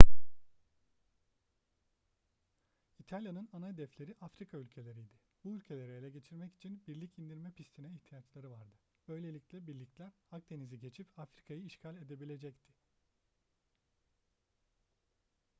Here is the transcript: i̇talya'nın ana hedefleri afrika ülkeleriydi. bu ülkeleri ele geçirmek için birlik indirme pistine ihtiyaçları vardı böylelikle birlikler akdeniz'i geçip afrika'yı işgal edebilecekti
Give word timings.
i̇talya'nın 2.99 3.49
ana 3.53 3.67
hedefleri 3.69 4.15
afrika 4.21 4.57
ülkeleriydi. 4.57 5.19
bu 5.43 5.55
ülkeleri 5.57 5.91
ele 5.91 6.09
geçirmek 6.09 6.53
için 6.53 6.83
birlik 6.87 7.19
indirme 7.19 7.51
pistine 7.51 7.89
ihtiyaçları 7.89 8.51
vardı 8.51 8.77
böylelikle 9.07 9.67
birlikler 9.67 10.11
akdeniz'i 10.31 10.79
geçip 10.79 11.19
afrika'yı 11.19 11.63
işgal 11.65 11.97
edebilecekti 11.97 12.73